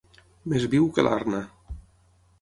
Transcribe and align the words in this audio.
Més 0.53 0.65
viu 0.71 0.87
que 0.95 1.05
l'arna. 1.07 1.43